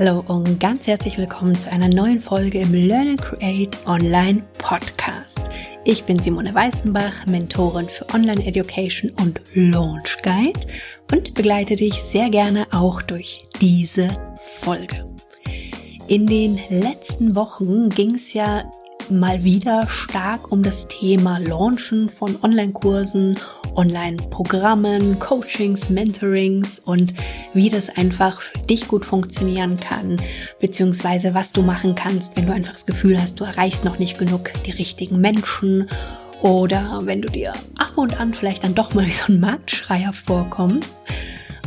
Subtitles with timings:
[0.00, 5.50] Hallo und ganz herzlich willkommen zu einer neuen Folge im Learn and Create Online Podcast.
[5.84, 10.58] Ich bin Simone Weißenbach, Mentorin für Online Education und Launch Guide
[11.12, 14.08] und begleite dich sehr gerne auch durch diese
[14.62, 15.06] Folge.
[16.08, 18.70] In den letzten Wochen ging es ja
[19.10, 23.38] mal wieder stark um das Thema Launchen von Online-Kursen,
[23.74, 27.14] Online-Programmen, Coachings, Mentorings und
[27.54, 30.20] wie das einfach für dich gut funktionieren kann,
[30.60, 34.18] beziehungsweise was du machen kannst, wenn du einfach das Gefühl hast, du erreichst noch nicht
[34.18, 35.88] genug die richtigen Menschen
[36.42, 40.12] oder wenn du dir ab und an vielleicht dann doch mal wie so ein Marktschreier
[40.12, 40.94] vorkommst.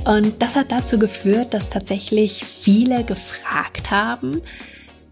[0.05, 4.41] Und das hat dazu geführt, dass tatsächlich viele gefragt haben,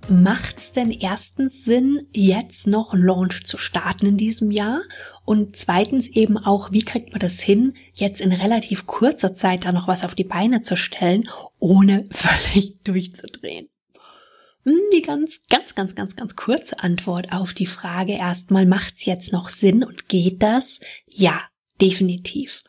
[0.10, 4.82] macht es denn erstens Sinn, jetzt noch einen Launch zu starten in diesem Jahr?
[5.26, 9.72] Und zweitens eben auch, wie kriegt man das hin, jetzt in relativ kurzer Zeit da
[9.72, 13.70] noch was auf die Beine zu stellen, ohne völlig durchzudrehen?
[14.64, 19.34] Hm, die ganz, ganz, ganz, ganz, ganz kurze Antwort auf die Frage erstmal, macht's jetzt
[19.34, 20.80] noch Sinn und geht das?
[21.08, 21.42] Ja,
[21.80, 22.64] definitiv.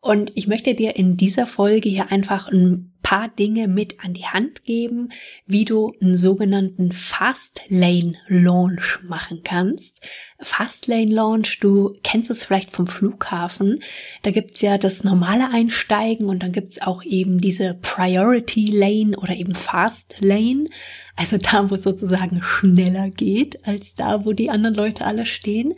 [0.00, 4.26] Und ich möchte dir in dieser Folge hier einfach ein paar Dinge mit an die
[4.26, 5.10] Hand geben,
[5.46, 10.00] wie du einen sogenannten Fast Lane Launch machen kannst.
[10.40, 13.80] Fast Lane Launch, du kennst es vielleicht vom Flughafen.
[14.24, 19.36] Da gibt's ja das normale Einsteigen und dann gibt's auch eben diese Priority Lane oder
[19.36, 20.66] eben Fast Lane.
[21.14, 25.74] Also da, wo es sozusagen schneller geht als da, wo die anderen Leute alle stehen.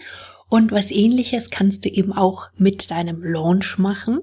[0.49, 4.21] Und was ähnliches kannst du eben auch mit deinem Launch machen.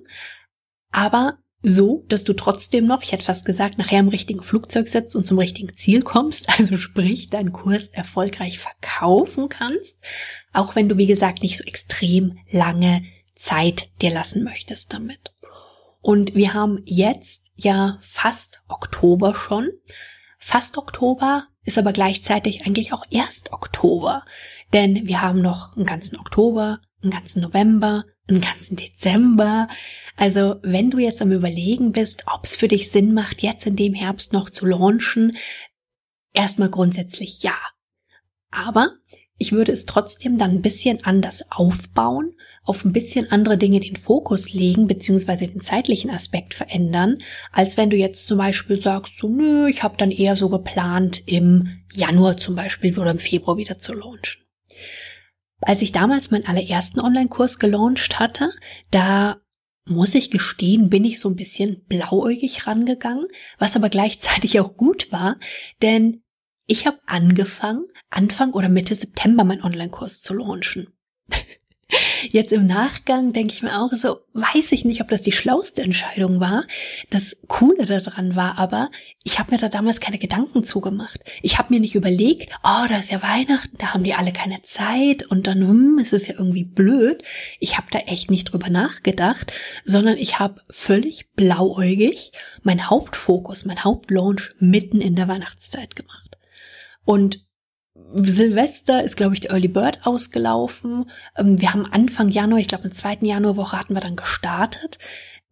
[0.90, 5.16] Aber so, dass du trotzdem noch, ich hätte fast gesagt, nachher im richtigen Flugzeug sitzt
[5.16, 10.04] und zum richtigen Ziel kommst, also sprich, deinen Kurs erfolgreich verkaufen kannst,
[10.54, 13.04] auch wenn du, wie gesagt, nicht so extrem lange
[13.36, 15.34] Zeit dir lassen möchtest damit.
[16.02, 19.72] Und wir haben jetzt ja fast Oktober schon.
[20.38, 24.24] Fast Oktober ist aber gleichzeitig eigentlich auch erst Oktober.
[24.72, 29.68] Denn wir haben noch einen ganzen Oktober, einen ganzen November, einen ganzen Dezember.
[30.16, 33.76] Also wenn du jetzt am Überlegen bist, ob es für dich Sinn macht, jetzt in
[33.76, 35.38] dem Herbst noch zu launchen,
[36.34, 37.58] erstmal grundsätzlich ja.
[38.52, 38.94] Aber
[39.38, 42.34] ich würde es trotzdem dann ein bisschen anders aufbauen,
[42.64, 47.18] auf ein bisschen andere Dinge den Fokus legen, beziehungsweise den zeitlichen Aspekt verändern,
[47.52, 51.22] als wenn du jetzt zum Beispiel sagst, so, nö, ich habe dann eher so geplant,
[51.28, 54.45] im Januar zum Beispiel oder im Februar wieder zu launchen.
[55.62, 58.52] Als ich damals meinen allerersten Online-Kurs gelauncht hatte,
[58.92, 59.42] da
[59.88, 63.28] muss ich gestehen, bin ich so ein bisschen blauäugig rangegangen,
[63.58, 65.38] was aber gleichzeitig auch gut war,
[65.82, 66.24] denn
[66.68, 70.95] ich habe angefangen, Anfang oder Mitte September meinen Online-Kurs zu launchen.
[72.32, 75.84] Jetzt im Nachgang denke ich mir auch so, weiß ich nicht, ob das die schlauste
[75.84, 76.66] Entscheidung war.
[77.12, 78.90] Das Coole daran war aber,
[79.24, 81.24] ich habe mir da damals keine Gedanken zugemacht.
[81.44, 84.64] Ich habe mir nicht überlegt, oh, da ist ja Weihnachten, da haben die alle keine
[84.64, 87.24] Zeit und dann, hm, ist es ja irgendwie blöd.
[87.60, 89.54] Ich habe da echt nicht drüber nachgedacht,
[89.84, 92.32] sondern ich habe völlig blauäugig
[92.64, 96.38] mein Hauptfokus, mein Hauptlaunch mitten in der Weihnachtszeit gemacht.
[97.04, 97.46] Und
[98.14, 101.10] Silvester ist, glaube ich, der Early Bird ausgelaufen.
[101.38, 105.00] Ähm, wir haben Anfang Januar, ich glaube, in der zweiten Januarwoche hatten wir dann gestartet.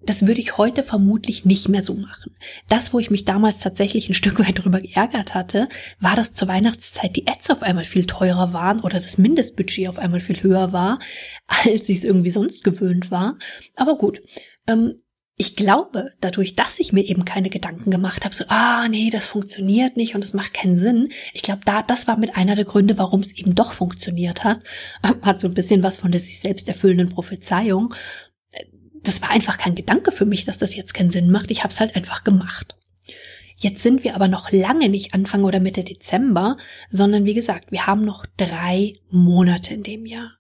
[0.06, 2.36] Das würde ich heute vermutlich nicht mehr so machen.
[2.68, 6.50] Das, wo ich mich damals tatsächlich ein Stück weit drüber geärgert hatte, war, dass zur
[6.50, 10.74] Weihnachtszeit die Ads auf einmal viel teurer waren oder das Mindestbudget auf einmal viel höher
[10.74, 11.00] war,
[11.48, 13.38] als ich es irgendwie sonst gewöhnt war.
[13.76, 14.22] Aber gut,
[14.68, 14.96] ähm,
[15.36, 19.26] ich glaube, dadurch, dass ich mir eben keine Gedanken gemacht habe, so, ah, nee, das
[19.26, 21.10] funktioniert nicht und es macht keinen Sinn.
[21.34, 24.62] Ich glaube, da, das war mit einer der Gründe, warum es eben doch funktioniert hat.
[25.24, 27.96] Hat so ein bisschen was von der sich selbst erfüllenden Prophezeiung.
[29.02, 31.50] Das war einfach kein Gedanke für mich, dass das jetzt keinen Sinn macht.
[31.50, 32.78] Ich habe es halt einfach gemacht.
[33.56, 36.58] Jetzt sind wir aber noch lange nicht Anfang oder Mitte Dezember,
[36.90, 40.32] sondern wie gesagt, wir haben noch drei Monate in dem Jahr.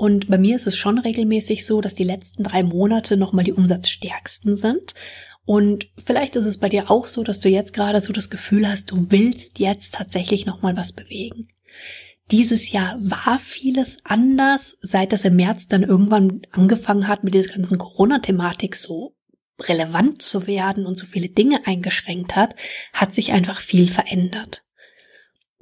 [0.00, 3.52] Und bei mir ist es schon regelmäßig so, dass die letzten drei Monate nochmal die
[3.52, 4.94] umsatzstärksten sind.
[5.44, 8.66] Und vielleicht ist es bei dir auch so, dass du jetzt gerade so das Gefühl
[8.66, 11.48] hast, du willst jetzt tatsächlich nochmal was bewegen.
[12.30, 17.52] Dieses Jahr war vieles anders, seit das im März dann irgendwann angefangen hat, mit dieser
[17.52, 19.14] ganzen Corona-Thematik so
[19.60, 22.56] relevant zu werden und so viele Dinge eingeschränkt hat,
[22.94, 24.64] hat sich einfach viel verändert.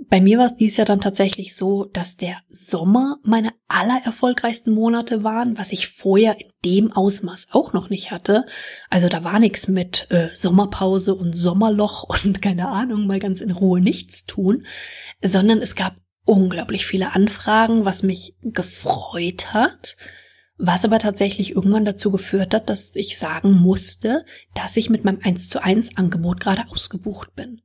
[0.06, 5.24] Bei mir war es dies Jahr dann tatsächlich so, dass der Sommer meine allererfolgreichsten Monate
[5.24, 8.44] waren, was ich vorher in dem Ausmaß auch noch nicht hatte.
[8.90, 13.50] Also da war nichts mit äh, Sommerpause und Sommerloch und keine Ahnung, mal ganz in
[13.50, 14.64] Ruhe nichts tun,
[15.20, 19.96] sondern es gab unglaublich viele Anfragen, was mich gefreut hat,
[20.58, 24.24] was aber tatsächlich irgendwann dazu geführt hat, dass ich sagen musste,
[24.54, 27.62] dass ich mit meinem 1 zu 1 Angebot gerade ausgebucht bin.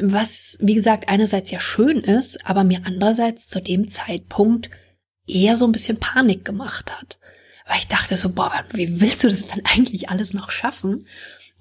[0.00, 4.70] Was, wie gesagt, einerseits ja schön ist, aber mir andererseits zu dem Zeitpunkt
[5.26, 7.18] eher so ein bisschen Panik gemacht hat.
[7.66, 11.06] Weil ich dachte so, boah, wie willst du das dann eigentlich alles noch schaffen?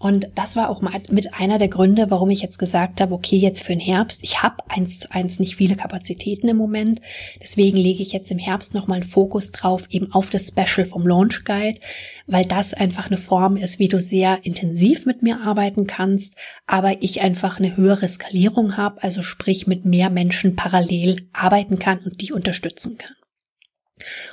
[0.05, 3.63] Und das war auch mit einer der Gründe, warum ich jetzt gesagt habe, okay, jetzt
[3.63, 7.01] für den Herbst, ich habe eins zu eins nicht viele Kapazitäten im Moment.
[7.41, 11.07] Deswegen lege ich jetzt im Herbst nochmal einen Fokus drauf, eben auf das Special vom
[11.07, 11.79] Launch Guide,
[12.27, 16.35] weil das einfach eine Form ist, wie du sehr intensiv mit mir arbeiten kannst,
[16.67, 21.97] aber ich einfach eine höhere Skalierung habe, also sprich mit mehr Menschen parallel arbeiten kann
[22.05, 23.15] und die unterstützen kann.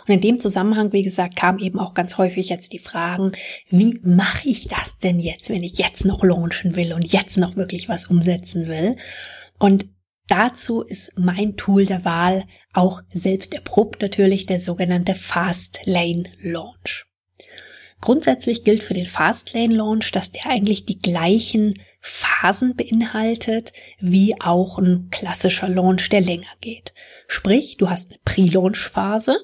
[0.07, 3.33] Und in dem Zusammenhang, wie gesagt, kam eben auch ganz häufig jetzt die Fragen,
[3.71, 7.57] wie mache ich das denn jetzt, wenn ich jetzt noch launchen will und jetzt noch
[7.57, 8.97] wirklich was umsetzen will?
[9.59, 9.87] Und
[10.27, 17.12] dazu ist mein Tool der Wahl auch selbst erprobt natürlich der sogenannte Fast Lane Launch.
[18.03, 24.35] Grundsätzlich gilt für den Fast Lane Launch, dass der eigentlich die gleichen Phasen beinhaltet, wie
[24.41, 26.93] auch ein klassischer Launch, der länger geht.
[27.29, 29.37] Sprich, du hast eine Pre-Launch-Phase,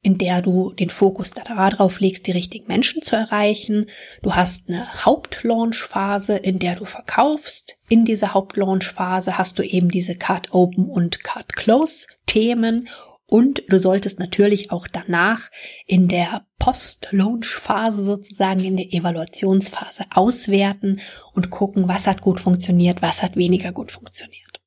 [0.00, 3.86] in der du den Fokus darauf legst, die richtigen Menschen zu erreichen.
[4.22, 7.76] Du hast eine Hauptlaunch-Phase, in der du verkaufst.
[7.90, 12.88] In dieser Hauptlaunch-Phase hast du eben diese Card Open und Card Close Themen
[13.26, 15.50] und du solltest natürlich auch danach
[15.86, 21.00] in der Post-Launch-Phase sozusagen, in der Evaluationsphase auswerten
[21.32, 24.60] und gucken, was hat gut funktioniert, was hat weniger gut funktioniert.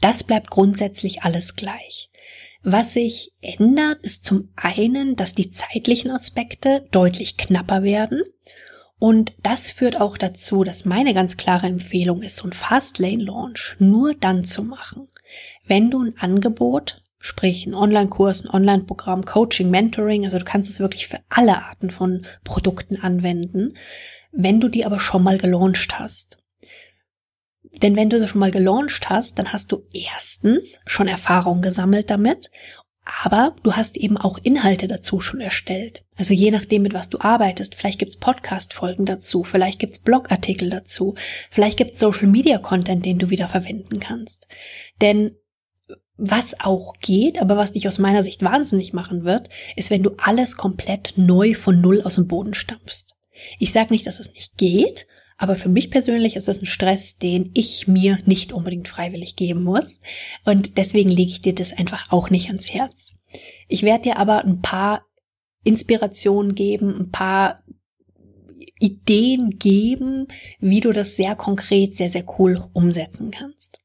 [0.00, 2.10] Das bleibt grundsätzlich alles gleich.
[2.62, 8.22] Was sich ändert, ist zum einen, dass die zeitlichen Aspekte deutlich knapper werden.
[8.98, 14.14] Und das führt auch dazu, dass meine ganz klare Empfehlung ist, so ein Fastlane-Launch nur
[14.14, 15.08] dann zu machen,
[15.66, 20.80] wenn du ein Angebot, sprich ein Online-Kurs, ein Online-Programm, Coaching, Mentoring, also du kannst es
[20.80, 23.74] wirklich für alle Arten von Produkten anwenden,
[24.32, 26.38] wenn du die aber schon mal gelauncht hast.
[27.80, 32.10] Denn wenn du sie schon mal gelauncht hast, dann hast du erstens schon Erfahrung gesammelt
[32.10, 32.50] damit,
[33.04, 36.04] aber du hast eben auch Inhalte dazu schon erstellt.
[36.16, 41.14] Also je nachdem, mit was du arbeitest, vielleicht gibt's Podcast-Folgen dazu, vielleicht gibt's Blogartikel dazu,
[41.50, 44.48] vielleicht gibt's Social-Media-Content, den du wieder verwenden kannst.
[45.00, 45.36] Denn
[46.24, 50.12] was auch geht, aber was dich aus meiner Sicht wahnsinnig machen wird, ist, wenn du
[50.18, 53.16] alles komplett neu von Null aus dem Boden stampfst.
[53.58, 57.18] Ich sage nicht, dass es nicht geht, aber für mich persönlich ist das ein Stress,
[57.18, 59.98] den ich mir nicht unbedingt freiwillig geben muss.
[60.44, 63.16] Und deswegen lege ich dir das einfach auch nicht ans Herz.
[63.66, 65.04] Ich werde dir aber ein paar
[65.64, 67.64] Inspirationen geben, ein paar
[68.78, 70.28] Ideen geben,
[70.60, 73.81] wie du das sehr konkret, sehr, sehr cool umsetzen kannst.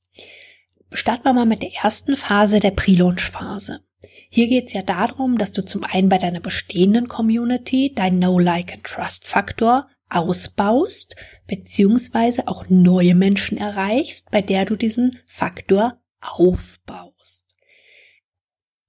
[0.91, 3.81] Starten wir mal mit der ersten Phase, der Pre-Launch-Phase.
[4.29, 9.87] Hier geht es ja darum, dass du zum einen bei deiner bestehenden Community deinen No-Like-and-Trust-Faktor
[10.09, 11.15] ausbaust,
[11.47, 17.45] beziehungsweise auch neue Menschen erreichst, bei der du diesen Faktor aufbaust.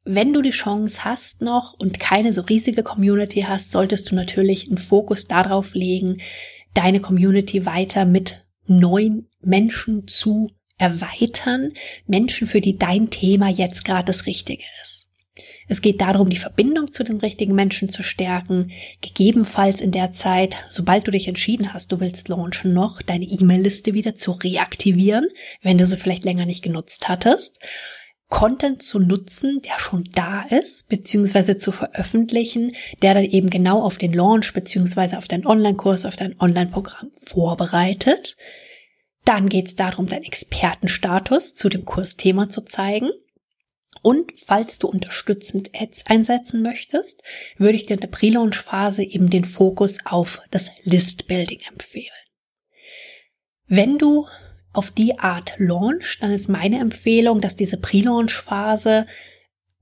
[0.05, 4.69] Wenn du die Chance hast noch und keine so riesige Community hast, solltest du natürlich
[4.69, 6.21] einen Fokus darauf legen,
[6.75, 11.72] deine Community weiter mit neuen Menschen zu erweitern,
[12.06, 15.08] Menschen, für die dein Thema jetzt gerade das Richtige ist.
[15.69, 18.70] Es geht darum, die Verbindung zu den richtigen Menschen zu stärken,
[19.02, 23.92] gegebenenfalls in der Zeit, sobald du dich entschieden hast, du willst launchen, noch deine E-Mail-Liste
[23.92, 25.28] wieder zu reaktivieren,
[25.62, 27.58] wenn du sie vielleicht länger nicht genutzt hattest.
[28.30, 33.97] Content zu nutzen, der schon da ist, beziehungsweise zu veröffentlichen, der dann eben genau auf
[33.97, 38.37] den Launch, beziehungsweise auf deinen Online-Kurs, auf dein Online-Programm vorbereitet.
[39.25, 43.10] Dann geht es darum, deinen Expertenstatus zu dem Kursthema zu zeigen.
[44.02, 47.22] Und falls du unterstützend Ads einsetzen möchtest,
[47.56, 52.06] würde ich dir in der Pre-Launch-Phase eben den Fokus auf das List-Building empfehlen.
[53.66, 54.26] Wenn du
[54.72, 59.06] auf die Art launch, dann ist meine Empfehlung, dass diese Pre-Launch-Phase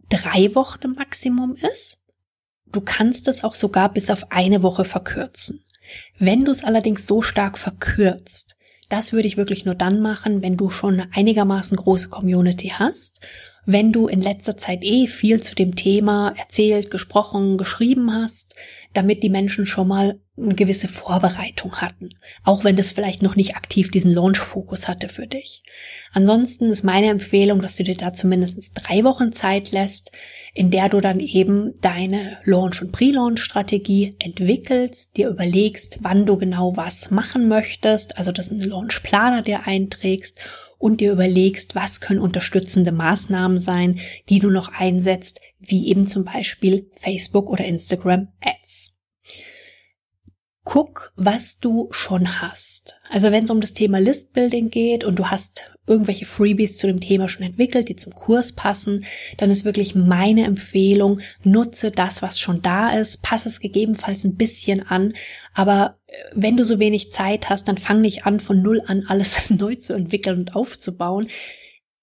[0.08, 1.98] drei Wochen im Maximum ist.
[2.66, 5.64] Du kannst es auch sogar bis auf eine Woche verkürzen.
[6.18, 8.55] Wenn du es allerdings so stark verkürzt,
[8.88, 13.26] das würde ich wirklich nur dann machen, wenn du schon eine einigermaßen große Community hast.
[13.64, 18.54] Wenn du in letzter Zeit eh viel zu dem Thema erzählt, gesprochen, geschrieben hast,
[18.92, 22.10] damit die Menschen schon mal eine gewisse Vorbereitung hatten,
[22.44, 25.62] auch wenn das vielleicht noch nicht aktiv diesen Launch-Fokus hatte für dich.
[26.12, 30.12] Ansonsten ist meine Empfehlung, dass du dir da zumindest drei Wochen Zeit lässt,
[30.52, 36.76] in der du dann eben deine Launch- und Pre-Launch-Strategie entwickelst, dir überlegst, wann du genau
[36.76, 40.38] was machen möchtest, also das ist ein Launch-Planer dir einträgst
[40.78, 46.24] und dir überlegst, was können unterstützende Maßnahmen sein, die du noch einsetzt, wie eben zum
[46.24, 48.75] Beispiel Facebook oder Instagram Ads.
[50.66, 52.96] Guck, was du schon hast.
[53.08, 56.98] Also wenn es um das Thema Listbuilding geht und du hast irgendwelche Freebies zu dem
[56.98, 59.04] Thema schon entwickelt, die zum Kurs passen,
[59.36, 64.34] dann ist wirklich meine Empfehlung, nutze das, was schon da ist, passe es gegebenenfalls ein
[64.36, 65.14] bisschen an,
[65.54, 69.04] aber äh, wenn du so wenig Zeit hast, dann fang nicht an, von null an
[69.06, 71.28] alles neu zu entwickeln und aufzubauen.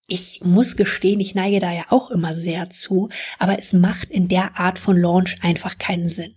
[0.07, 4.29] Ich muss gestehen, ich neige da ja auch immer sehr zu, aber es macht in
[4.29, 6.35] der Art von Launch einfach keinen Sinn.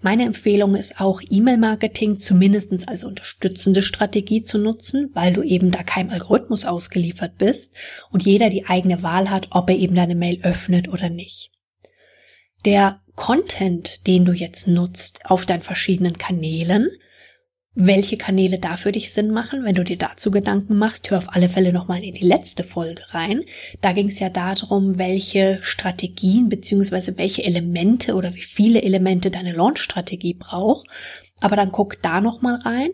[0.00, 5.82] Meine Empfehlung ist auch, E-Mail-Marketing zumindest als unterstützende Strategie zu nutzen, weil du eben da
[5.82, 7.74] keinem Algorithmus ausgeliefert bist
[8.10, 11.50] und jeder die eigene Wahl hat, ob er eben deine Mail öffnet oder nicht.
[12.64, 16.88] Der Content, den du jetzt nutzt auf deinen verschiedenen Kanälen,
[17.78, 19.64] welche Kanäle da für dich Sinn machen.
[19.64, 23.02] Wenn du dir dazu Gedanken machst, hör auf alle Fälle nochmal in die letzte Folge
[23.10, 23.42] rein.
[23.82, 29.52] Da ging es ja darum, welche Strategien beziehungsweise welche Elemente oder wie viele Elemente deine
[29.52, 30.88] Launch-Strategie braucht.
[31.40, 32.90] Aber dann guck da nochmal rein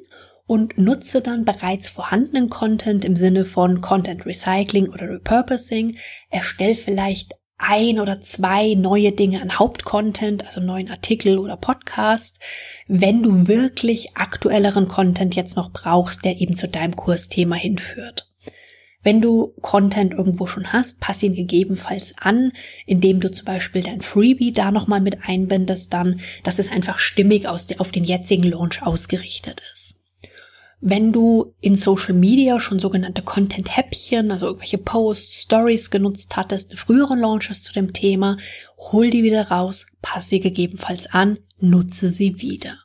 [0.47, 5.97] und nutze dann bereits vorhandenen Content im Sinne von Content Recycling oder Repurposing.
[6.29, 12.41] Erstell vielleicht ein oder zwei neue Dinge an Hauptcontent, also neuen Artikel oder Podcast,
[12.89, 18.29] wenn du wirklich aktuelleren Content jetzt noch brauchst, der eben zu deinem Kursthema hinführt.
[19.05, 22.53] Wenn du Content irgendwo schon hast, pass ihn gegebenenfalls an,
[22.87, 27.49] indem du zum Beispiel dein Freebie da nochmal mit einbindest, dann, dass es einfach stimmig
[27.49, 29.72] aus auf den jetzigen Launch ausgerichtet ist.
[30.85, 37.15] Wenn du in Social Media schon sogenannte Content-Häppchen, also irgendwelche Posts, Stories genutzt hattest, frühere
[37.15, 38.37] Launches zu dem Thema,
[38.77, 42.81] hol die wieder raus, pass sie gegebenenfalls an, nutze sie wieder.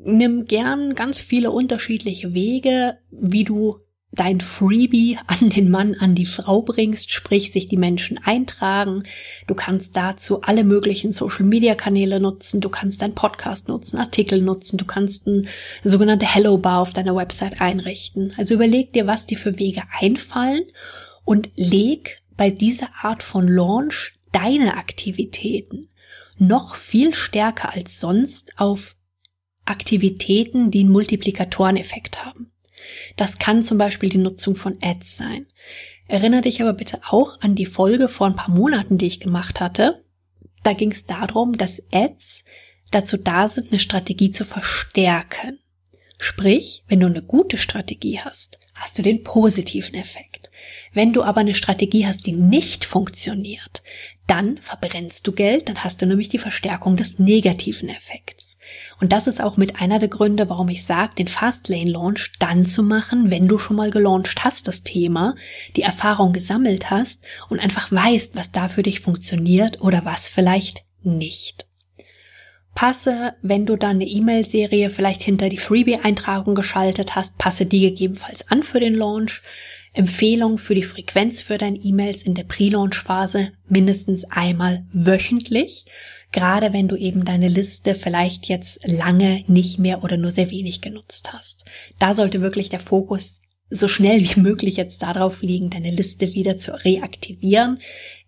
[0.00, 3.78] Nimm gern ganz viele unterschiedliche Wege, wie du
[4.14, 9.04] dein Freebie an den Mann, an die Frau bringst, sprich sich die Menschen eintragen.
[9.46, 14.84] Du kannst dazu alle möglichen Social-Media-Kanäle nutzen, du kannst deinen Podcast nutzen, Artikel nutzen, du
[14.84, 15.44] kannst eine
[15.82, 18.32] sogenannte Hello Bar auf deiner Website einrichten.
[18.36, 20.62] Also überleg dir, was dir für Wege einfallen
[21.24, 25.88] und leg bei dieser Art von Launch deine Aktivitäten
[26.38, 28.96] noch viel stärker als sonst auf
[29.64, 32.50] Aktivitäten, die einen Multiplikatoreneffekt haben.
[33.16, 35.46] Das kann zum Beispiel die Nutzung von Ads sein.
[36.06, 39.60] Erinnere dich aber bitte auch an die Folge vor ein paar Monaten, die ich gemacht
[39.60, 40.04] hatte.
[40.62, 42.44] Da ging es darum, dass Ads
[42.90, 45.58] dazu da sind, eine Strategie zu verstärken.
[46.18, 50.50] Sprich, wenn du eine gute Strategie hast, hast du den positiven Effekt.
[50.92, 53.82] Wenn du aber eine Strategie hast, die nicht funktioniert,
[54.26, 58.43] dann verbrennst du Geld, dann hast du nämlich die Verstärkung des negativen Effekts.
[59.00, 62.66] Und das ist auch mit einer der Gründe, warum ich sage, den Fastlane Launch dann
[62.66, 65.34] zu machen, wenn du schon mal gelauncht hast, das Thema,
[65.76, 70.84] die Erfahrung gesammelt hast und einfach weißt, was da für dich funktioniert oder was vielleicht
[71.02, 71.66] nicht.
[72.74, 78.48] Passe, wenn du dann eine E-Mail-Serie vielleicht hinter die Freebie-Eintragung geschaltet hast, passe die gegebenenfalls
[78.48, 79.42] an für den Launch.
[79.92, 85.84] Empfehlung für die Frequenz für deine E-Mails in der Pre-Launch-Phase mindestens einmal wöchentlich,
[86.34, 90.82] gerade wenn du eben deine Liste vielleicht jetzt lange nicht mehr oder nur sehr wenig
[90.82, 91.64] genutzt hast.
[92.00, 96.58] Da sollte wirklich der Fokus so schnell wie möglich jetzt darauf liegen, deine Liste wieder
[96.58, 97.78] zu reaktivieren,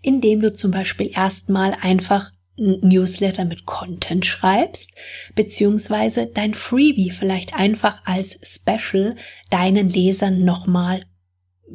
[0.03, 4.95] indem du zum Beispiel erstmal einfach ein Newsletter mit Content schreibst,
[5.35, 9.17] beziehungsweise dein Freebie vielleicht einfach als Special
[9.51, 11.03] deinen Lesern nochmal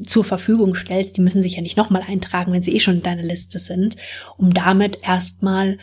[0.05, 3.03] zur Verfügung stellst, die müssen sich ja nicht nochmal eintragen, wenn sie eh schon in
[3.03, 3.97] deiner Liste sind,
[4.37, 5.77] um damit erstmal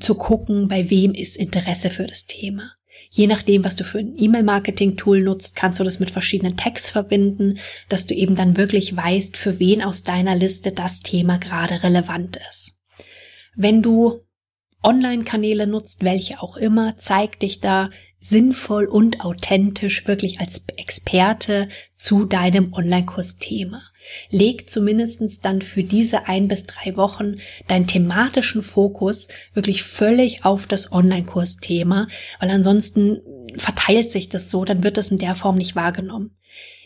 [0.00, 2.72] zu gucken, bei wem ist Interesse für das Thema.
[3.10, 7.58] Je nachdem, was du für ein E-Mail-Marketing-Tool nutzt, kannst du das mit verschiedenen Tags verbinden,
[7.88, 12.38] dass du eben dann wirklich weißt, für wen aus deiner Liste das Thema gerade relevant
[12.50, 12.74] ist.
[13.54, 14.20] Wenn du
[14.82, 22.24] Online-Kanäle nutzt, welche auch immer, zeig dich da sinnvoll und authentisch wirklich als Experte zu
[22.24, 23.82] deinem Online-Kurs-Thema.
[24.30, 27.36] Leg zumindestens dann für diese ein bis drei Wochen
[27.68, 32.08] deinen thematischen Fokus wirklich völlig auf das Online-Kurs-Thema,
[32.40, 33.20] weil ansonsten
[33.56, 36.36] verteilt sich das so, dann wird das in der Form nicht wahrgenommen.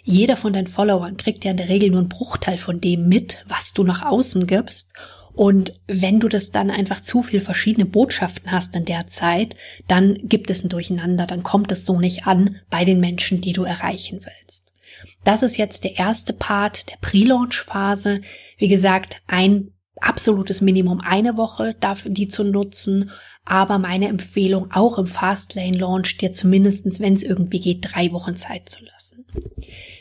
[0.03, 3.45] Jeder von deinen Followern kriegt ja in der Regel nur einen Bruchteil von dem mit,
[3.47, 4.93] was du nach außen gibst
[5.33, 9.57] und wenn du das dann einfach zu viel verschiedene Botschaften hast in der Zeit,
[9.89, 13.53] dann gibt es ein Durcheinander, dann kommt es so nicht an bei den Menschen, die
[13.53, 14.73] du erreichen willst.
[15.25, 18.21] Das ist jetzt der erste Part der Pre-Launch-Phase.
[18.59, 23.11] Wie gesagt, ein absolutes Minimum eine Woche dafür, die zu nutzen.
[23.45, 28.37] Aber meine Empfehlung auch im Fastlane Launch, dir zumindestens, wenn es irgendwie geht, drei Wochen
[28.37, 29.27] Zeit zu lassen.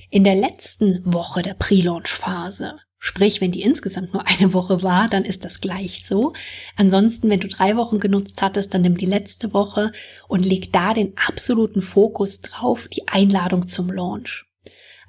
[0.10, 5.24] In der letzten Woche der Pre-Launch-Phase Sprich, wenn die insgesamt nur eine Woche war, dann
[5.24, 6.34] ist das gleich so.
[6.76, 9.94] Ansonsten, wenn du drei Wochen genutzt hattest, dann nimm die letzte Woche
[10.28, 14.49] und leg da den absoluten Fokus drauf, die Einladung zum Launch.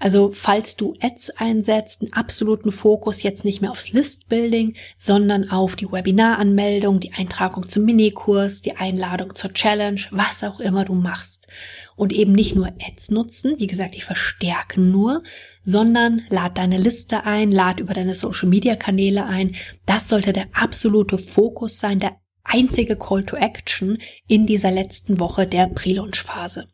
[0.02, 5.76] Also falls du Ads einsetzt, einen absoluten Fokus jetzt nicht mehr aufs Listbuilding, sondern auf
[5.76, 11.49] die Webinaranmeldung, die Eintragung zum Minikurs, die Einladung zur Challenge, was auch immer du machst.
[11.97, 15.23] Und eben nicht nur Ads nutzen, wie gesagt, die verstärken nur,
[15.64, 19.54] sondern lad deine Liste ein, lad über deine Social Media Kanäle ein.
[19.85, 25.47] Das sollte der absolute Fokus sein, der einzige Call to Action in dieser letzten Woche
[25.47, 26.69] der Pre-Launch Phase.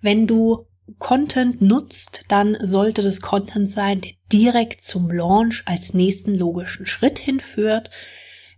[0.00, 6.34] Wenn du Content nutzt, dann sollte das Content sein, der direkt zum Launch als nächsten
[6.34, 7.90] logischen Schritt hinführt.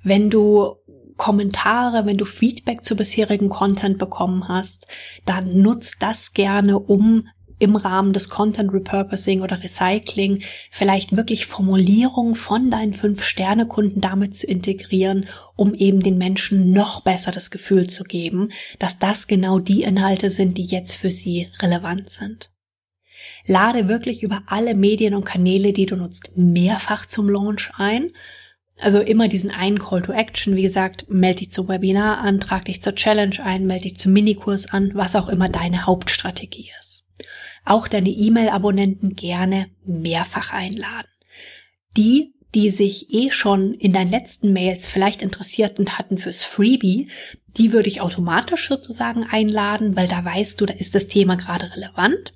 [0.02, 0.76] Wenn du
[1.16, 4.87] Kommentare, wenn du Feedback zu bisherigen Content bekommen hast,
[5.25, 7.28] dann nutzt das gerne, um
[7.59, 14.47] im Rahmen des Content Repurposing oder Recycling vielleicht wirklich Formulierungen von deinen Fünf-Sterne-Kunden damit zu
[14.47, 19.83] integrieren, um eben den Menschen noch besser das Gefühl zu geben, dass das genau die
[19.83, 22.51] Inhalte sind, die jetzt für sie relevant sind.
[23.47, 28.11] Lade wirklich über alle Medien und Kanäle, die du nutzt, mehrfach zum Launch ein.
[28.79, 32.67] Also immer diesen einen Call to Action, wie gesagt, melde dich zum Webinar an, trag
[32.67, 36.96] dich zur Challenge ein, melde dich zum Minikurs an, was auch immer deine Hauptstrategie ist
[37.67, 41.09] auch deine E-Mail-Abonnenten gerne mehrfach einladen.
[41.97, 47.11] Die, die sich eh schon in deinen letzten Mails vielleicht interessiert und hatten fürs Freebie,
[47.57, 51.71] die würde ich automatisch sozusagen einladen, weil da weißt du, da ist das Thema gerade
[51.73, 52.35] relevant.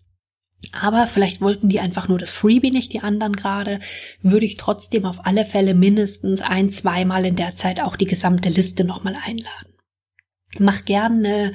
[0.73, 3.81] Aber vielleicht wollten die einfach nur das Freebie, nicht die anderen gerade,
[4.23, 8.51] würde ich trotzdem auf alle Fälle mindestens ein, zweimal in der Zeit auch die gesamte
[8.51, 9.75] Liste nochmal einladen.
[10.59, 11.53] Mach gerne eine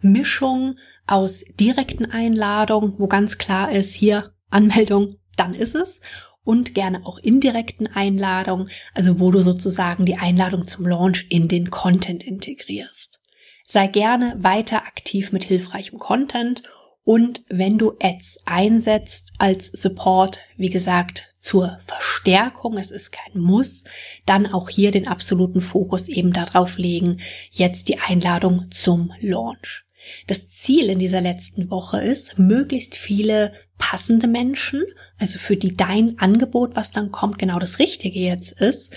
[0.00, 6.00] Mischung aus direkten Einladungen, wo ganz klar ist, hier Anmeldung, dann ist es.
[6.44, 11.70] Und gerne auch indirekten Einladungen, also wo du sozusagen die Einladung zum Launch in den
[11.70, 13.20] Content integrierst.
[13.66, 16.62] Sei gerne weiter aktiv mit hilfreichem Content
[17.06, 23.84] und wenn du Ads einsetzt als Support, wie gesagt, zur Verstärkung, es ist kein Muss,
[24.24, 27.20] dann auch hier den absoluten Fokus eben darauf legen,
[27.52, 29.85] jetzt die Einladung zum Launch.
[30.26, 34.84] Das Ziel in dieser letzten Woche ist, möglichst viele passende Menschen,
[35.18, 38.96] also für die dein Angebot, was dann kommt, genau das Richtige jetzt ist,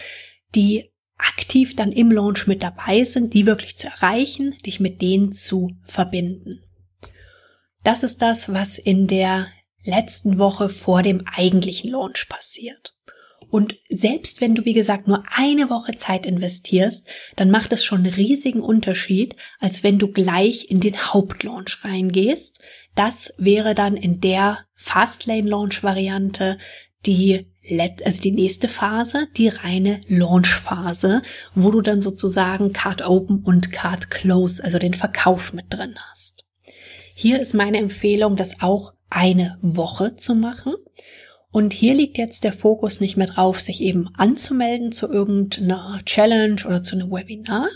[0.55, 5.33] die aktiv dann im Launch mit dabei sind, die wirklich zu erreichen, dich mit denen
[5.33, 6.63] zu verbinden.
[7.83, 9.47] Das ist das, was in der
[9.83, 12.95] letzten Woche vor dem eigentlichen Launch passiert.
[13.49, 17.99] Und selbst wenn du, wie gesagt, nur eine Woche Zeit investierst, dann macht es schon
[17.99, 22.61] einen riesigen Unterschied, als wenn du gleich in den Hauptlaunch reingehst.
[22.95, 26.57] Das wäre dann in der Fastlane-Launch-Variante
[27.05, 27.47] die
[28.03, 31.21] also die nächste Phase, die reine Launch-Phase,
[31.53, 36.45] wo du dann sozusagen Card Open und Card Close, also den Verkauf mit drin hast.
[37.13, 40.73] Hier ist meine Empfehlung, das auch eine Woche zu machen.
[41.51, 46.61] Und hier liegt jetzt der Fokus nicht mehr drauf, sich eben anzumelden zu irgendeiner Challenge
[46.65, 47.69] oder zu einem Webinar,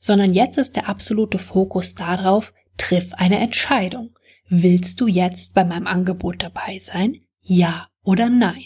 [0.00, 4.16] sondern jetzt ist der absolute Fokus darauf, triff eine Entscheidung.
[4.48, 7.20] Willst du jetzt bei meinem Angebot dabei sein?
[7.42, 8.64] Ja oder nein?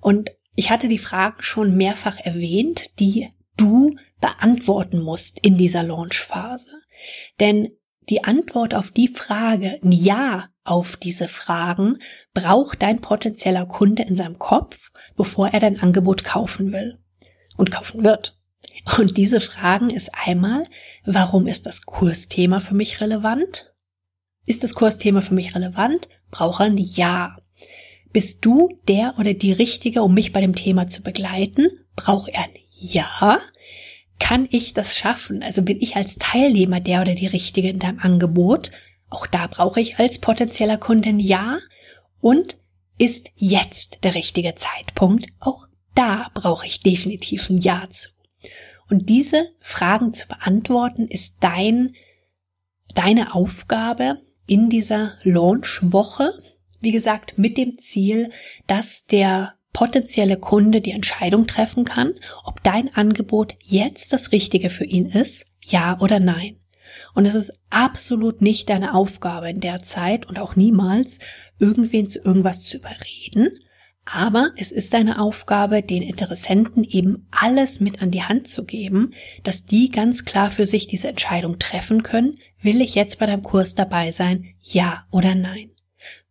[0.00, 6.70] Und ich hatte die Fragen schon mehrfach erwähnt, die du beantworten musst in dieser Launchphase.
[7.40, 7.70] Denn
[8.08, 11.98] die Antwort auf die Frage, ein Ja auf diese Fragen
[12.32, 16.98] braucht dein potenzieller Kunde in seinem Kopf, bevor er dein Angebot kaufen will
[17.56, 18.38] und kaufen wird.
[18.98, 20.64] Und diese Fragen ist einmal,
[21.04, 23.74] warum ist das Kursthema für mich relevant?
[24.46, 26.08] Ist das Kursthema für mich relevant?
[26.30, 27.36] Brauche ein Ja.
[28.12, 31.68] Bist du der oder die Richtige, um mich bei dem Thema zu begleiten?
[31.96, 33.40] Braucht er ein Ja?
[34.18, 35.42] Kann ich das schaffen?
[35.42, 38.70] Also bin ich als Teilnehmer der oder die Richtige in deinem Angebot?
[39.10, 41.58] Auch da brauche ich als potenzieller Kundin Ja.
[42.20, 42.56] Und
[42.98, 45.26] ist jetzt der richtige Zeitpunkt?
[45.40, 48.10] Auch da brauche ich definitiv ein Ja zu.
[48.88, 51.94] Und diese Fragen zu beantworten ist dein,
[52.94, 56.38] deine Aufgabe in dieser Launch-Woche.
[56.80, 58.30] Wie gesagt, mit dem Ziel,
[58.66, 64.84] dass der potenzielle Kunde die Entscheidung treffen kann, ob dein Angebot jetzt das Richtige für
[64.84, 66.56] ihn ist, ja oder nein.
[67.12, 71.18] Und es ist absolut nicht deine Aufgabe in der Zeit und auch niemals,
[71.58, 73.58] irgendwen zu irgendwas zu überreden.
[74.04, 79.12] Aber es ist deine Aufgabe, den Interessenten eben alles mit an die Hand zu geben,
[79.42, 83.42] dass die ganz klar für sich diese Entscheidung treffen können, will ich jetzt bei deinem
[83.42, 85.73] Kurs dabei sein, ja oder nein.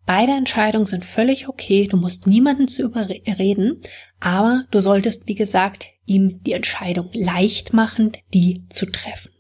[0.06, 3.82] Beide Entscheidungen sind völlig okay, du musst niemanden zu überreden,
[4.20, 9.32] aber du solltest, wie gesagt, ihm die Entscheidung leicht machen, die zu treffen.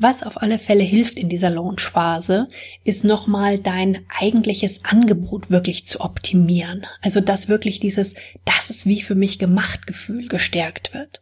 [0.00, 2.48] Was auf alle Fälle hilft in dieser Launchphase,
[2.84, 6.86] ist nochmal dein eigentliches Angebot wirklich zu optimieren.
[7.02, 11.20] Also dass wirklich dieses, das ist wie für mich gemacht Gefühl gestärkt wird.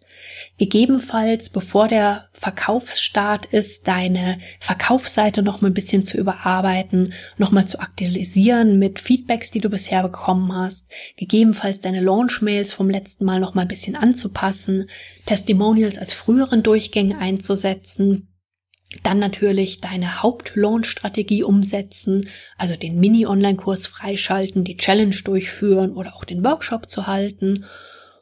[0.59, 7.67] Gegebenenfalls, bevor der Verkaufsstart ist, deine Verkaufsseite noch mal ein bisschen zu überarbeiten, noch mal
[7.67, 10.91] zu aktualisieren mit Feedbacks, die du bisher bekommen hast.
[11.17, 14.89] Gegebenenfalls deine Launch-Mails vom letzten Mal noch mal ein bisschen anzupassen,
[15.27, 18.29] Testimonials als früheren Durchgänge einzusetzen
[19.03, 26.45] dann natürlich deine Haupt-Launch-Strategie umsetzen, also den Mini-Online-Kurs freischalten, die Challenge durchführen oder auch den
[26.45, 27.65] Workshop zu halten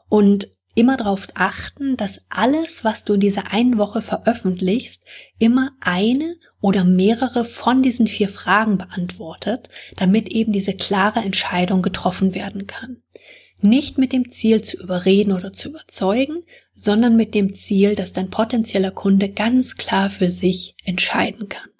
[0.08, 5.04] und immer darauf achten, dass alles, was du in dieser einen Woche veröffentlichst,
[5.38, 12.34] immer eine oder mehrere von diesen vier Fragen beantwortet, damit eben diese klare Entscheidung getroffen
[12.34, 13.02] werden kann.
[13.60, 16.40] Nicht mit dem Ziel zu überreden oder zu überzeugen,
[16.72, 21.70] sondern mit dem Ziel, dass dein potenzieller Kunde ganz klar für sich entscheiden kann.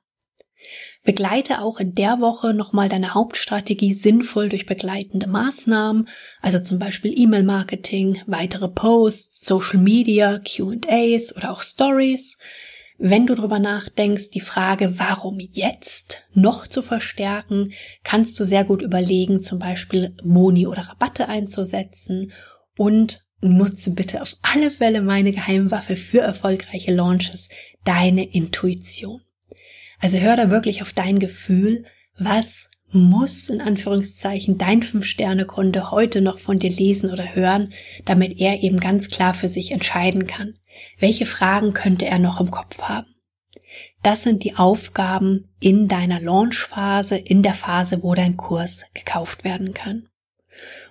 [1.04, 6.08] Begleite auch in der Woche nochmal deine Hauptstrategie sinnvoll durch begleitende Maßnahmen,
[6.40, 12.38] also zum Beispiel E-Mail-Marketing, weitere Posts, Social Media, QAs oder auch Stories.
[12.96, 18.80] Wenn du darüber nachdenkst, die Frage, warum jetzt noch zu verstärken, kannst du sehr gut
[18.80, 22.32] überlegen, zum Beispiel Moni oder Rabatte einzusetzen
[22.78, 27.50] und nutze bitte auf alle Fälle meine Geheimwaffe für erfolgreiche Launches,
[27.84, 29.20] deine Intuition.
[30.04, 31.86] Also hör da wirklich auf dein Gefühl,
[32.18, 37.72] was muss in Anführungszeichen dein Fünf-Sterne-Kunde heute noch von dir lesen oder hören,
[38.04, 40.58] damit er eben ganz klar für sich entscheiden kann.
[40.98, 43.14] Welche Fragen könnte er noch im Kopf haben?
[44.02, 49.72] Das sind die Aufgaben in deiner Launch-Phase, in der Phase, wo dein Kurs gekauft werden
[49.72, 50.10] kann.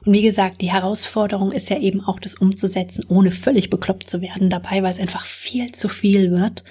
[0.04, 4.22] Und wie gesagt, die Herausforderung ist ja eben auch das umzusetzen, ohne völlig bekloppt zu
[4.22, 6.64] werden dabei, weil es einfach viel zu viel wird.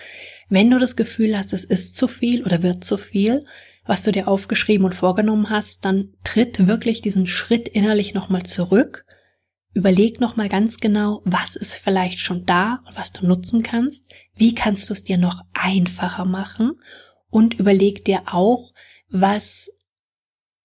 [0.52, 3.46] Wenn du das Gefühl hast, es ist zu viel oder wird zu viel,
[3.86, 9.06] was du dir aufgeschrieben und vorgenommen hast, dann tritt wirklich diesen Schritt innerlich nochmal zurück.
[9.72, 14.12] Überleg nochmal ganz genau, was ist vielleicht schon da und was du nutzen kannst.
[14.34, 16.72] Wie kannst du es dir noch einfacher machen?
[17.30, 18.74] Und überleg dir auch,
[19.08, 19.70] was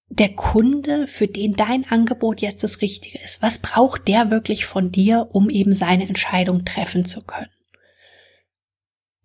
[0.10, 3.42] der Kunde, für den dein Angebot jetzt das Richtige ist.
[3.42, 7.48] Was braucht der wirklich von dir, um eben seine Entscheidung treffen zu können?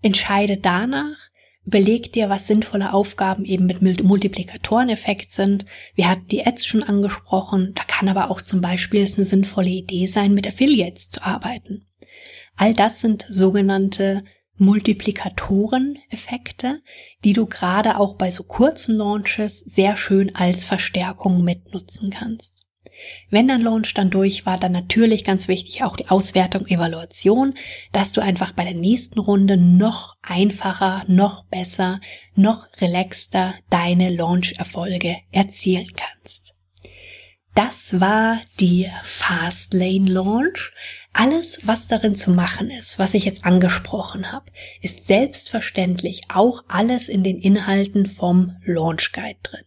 [0.03, 1.31] Entscheide danach,
[1.65, 5.65] Überleg dir, was sinnvolle Aufgaben eben mit Multiplikatoreneffekt sind.
[5.95, 7.71] Wir hatten die Ads schon angesprochen.
[7.77, 11.87] Da kann aber auch zum Beispiel es eine sinnvolle Idee sein, mit Affiliates zu arbeiten.
[12.57, 14.25] All das sind sogenannte
[14.57, 16.83] Multiplikatoreneffekte,
[17.25, 22.62] die du gerade auch bei so kurzen Launches sehr schön als Verstärkung mitnutzen kannst.
[23.31, 27.55] Wenn dein Launch dann durch war, dann natürlich ganz wichtig auch die Auswertung, Evaluation,
[27.93, 32.01] dass du einfach bei der nächsten Runde noch einfacher, noch besser,
[32.35, 36.55] noch relaxter deine Launch-Erfolge erzielen kannst.
[37.55, 40.73] Das war die Fastlane Launch.
[41.13, 44.47] Alles, was darin zu machen ist, was ich jetzt angesprochen habe,
[44.81, 49.65] ist selbstverständlich auch alles in den Inhalten vom Launch Guide drin.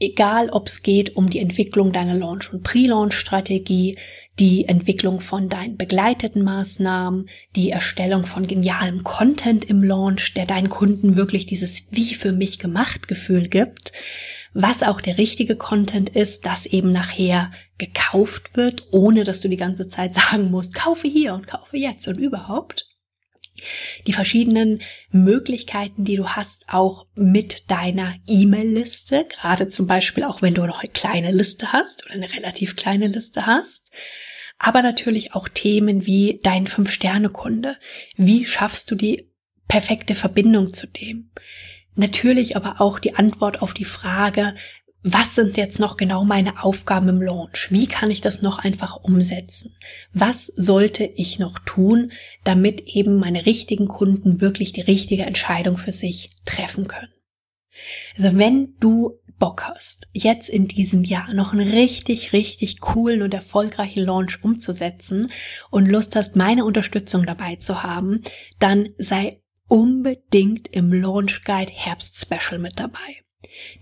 [0.00, 3.96] Egal, ob es geht um die Entwicklung deiner Launch- und Pre-Launch-Strategie,
[4.38, 10.68] die Entwicklung von deinen begleiteten Maßnahmen, die Erstellung von genialem Content im Launch, der deinen
[10.68, 13.92] Kunden wirklich dieses wie für mich gemacht Gefühl gibt,
[14.54, 19.56] was auch der richtige Content ist, das eben nachher gekauft wird, ohne dass du die
[19.56, 22.87] ganze Zeit sagen musst, kaufe hier und kaufe jetzt und überhaupt
[24.06, 30.54] die verschiedenen Möglichkeiten, die du hast, auch mit deiner E-Mail-Liste, gerade zum Beispiel auch wenn
[30.54, 33.90] du noch eine kleine Liste hast oder eine relativ kleine Liste hast,
[34.58, 37.76] aber natürlich auch Themen wie dein Fünf-Sterne-Kunde.
[38.16, 39.30] Wie schaffst du die
[39.68, 41.30] perfekte Verbindung zu dem?
[41.94, 44.54] Natürlich aber auch die Antwort auf die Frage,
[45.12, 47.68] was sind jetzt noch genau meine Aufgaben im Launch?
[47.70, 49.76] Wie kann ich das noch einfach umsetzen?
[50.12, 52.12] Was sollte ich noch tun,
[52.44, 57.12] damit eben meine richtigen Kunden wirklich die richtige Entscheidung für sich treffen können?
[58.16, 63.32] Also wenn du Bock hast, jetzt in diesem Jahr noch einen richtig, richtig coolen und
[63.32, 65.30] erfolgreichen Launch umzusetzen
[65.70, 68.22] und Lust hast, meine Unterstützung dabei zu haben,
[68.58, 73.22] dann sei unbedingt im Launch Guide Herbst Special mit dabei.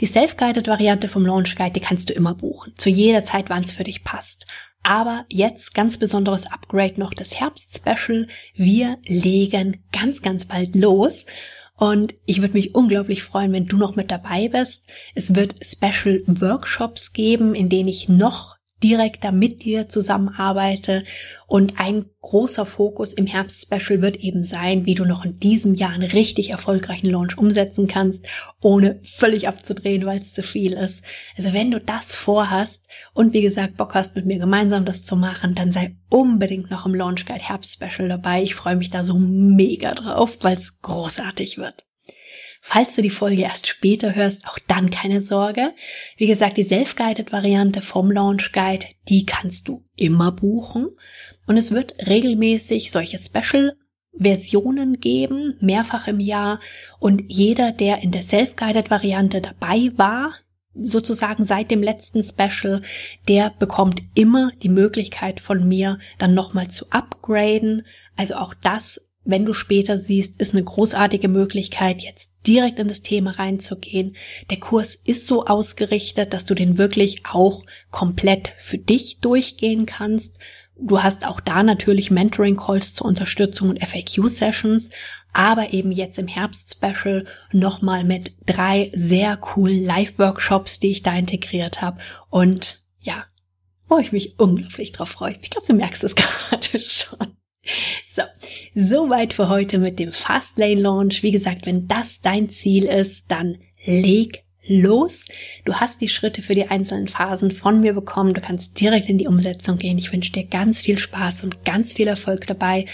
[0.00, 2.74] Die Self-Guided-Variante vom Launch Guide, die kannst du immer buchen.
[2.76, 4.46] Zu jeder Zeit, wann es für dich passt.
[4.82, 8.28] Aber jetzt ganz besonderes Upgrade noch das Herbst-Special.
[8.54, 11.26] Wir legen ganz, ganz bald los.
[11.74, 14.86] Und ich würde mich unglaublich freuen, wenn du noch mit dabei bist.
[15.14, 21.04] Es wird Special Workshops geben, in denen ich noch direkt da mit dir zusammenarbeite.
[21.46, 25.90] Und ein großer Fokus im Herbst-Special wird eben sein, wie du noch in diesem Jahr
[25.90, 28.26] einen richtig erfolgreichen Launch umsetzen kannst,
[28.60, 31.04] ohne völlig abzudrehen, weil es zu viel ist.
[31.36, 35.16] Also wenn du das vorhast und wie gesagt Bock hast, mit mir gemeinsam das zu
[35.16, 38.42] machen, dann sei unbedingt noch im Launch Guide Herbst-Special dabei.
[38.42, 41.86] Ich freue mich da so mega drauf, weil es großartig wird.
[42.68, 45.72] Falls du die Folge erst später hörst, auch dann keine Sorge.
[46.16, 50.88] Wie gesagt, die Self-Guided-Variante vom Launch Guide, die kannst du immer buchen.
[51.46, 53.76] Und es wird regelmäßig solche Special
[54.18, 56.58] Versionen geben, mehrfach im Jahr.
[56.98, 60.34] Und jeder, der in der Self-Guided-Variante dabei war,
[60.74, 62.82] sozusagen seit dem letzten Special,
[63.28, 67.86] der bekommt immer die Möglichkeit von mir, dann nochmal zu upgraden.
[68.16, 73.02] Also auch das wenn du später siehst, ist eine großartige Möglichkeit, jetzt direkt in das
[73.02, 74.16] Thema reinzugehen.
[74.50, 80.38] Der Kurs ist so ausgerichtet, dass du den wirklich auch komplett für dich durchgehen kannst.
[80.78, 84.90] Du hast auch da natürlich Mentoring-Calls zur Unterstützung und FAQ-Sessions,
[85.32, 91.82] aber eben jetzt im Herbst-Special nochmal mit drei sehr coolen Live-Workshops, die ich da integriert
[91.82, 91.98] habe.
[92.30, 93.24] Und ja,
[93.88, 95.36] wo ich mich unglaublich drauf freue.
[95.42, 97.36] Ich glaube, du merkst es gerade schon.
[98.08, 98.22] So,
[98.74, 101.22] soweit für heute mit dem Fastlane Launch.
[101.22, 105.24] Wie gesagt, wenn das dein Ziel ist, dann leg los.
[105.64, 108.34] Du hast die Schritte für die einzelnen Phasen von mir bekommen.
[108.34, 109.98] Du kannst direkt in die Umsetzung gehen.
[109.98, 112.86] Ich wünsche dir ganz viel Spaß und ganz viel Erfolg dabei.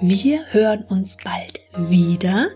[0.00, 2.48] Wir hören uns bald wieder.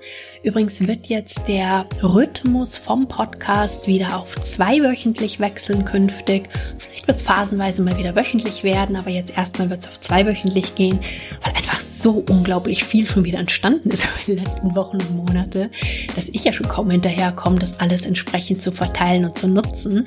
[0.42, 6.48] Übrigens wird jetzt der Rhythmus vom Podcast wieder auf zweiwöchentlich wechseln künftig.
[6.78, 10.74] Vielleicht wird es phasenweise mal wieder wöchentlich werden, aber jetzt erstmal wird es auf zweiwöchentlich
[10.74, 11.00] gehen,
[11.42, 15.70] weil einfach so unglaublich viel schon wieder entstanden ist über die letzten Wochen und Monate,
[16.14, 20.06] dass ich ja schon kaum hinterherkomme, das alles entsprechend zu verteilen und zu nutzen.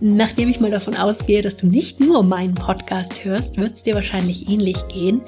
[0.00, 3.94] Nachdem ich mal davon ausgehe, dass du nicht nur meinen Podcast hörst, wird es dir
[3.94, 5.20] wahrscheinlich ähnlich gehen.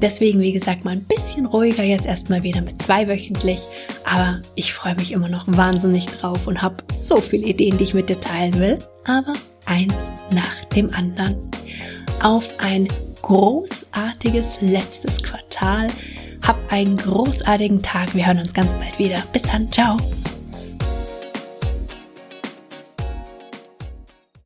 [0.00, 3.60] Deswegen, wie gesagt, mal ein bisschen ruhiger jetzt erstmal wieder mit zweiwöchentlich.
[4.06, 7.94] Aber ich freue mich immer noch wahnsinnig drauf und habe so viele Ideen, die ich
[7.94, 8.78] mit dir teilen will.
[9.04, 9.34] Aber
[9.66, 9.94] eins
[10.30, 11.36] nach dem anderen.
[12.22, 12.88] Auf ein
[13.22, 15.88] großartiges letztes Quartal.
[16.46, 18.14] Hab einen großartigen Tag.
[18.14, 19.22] Wir hören uns ganz bald wieder.
[19.32, 19.70] Bis dann.
[19.70, 19.96] Ciao.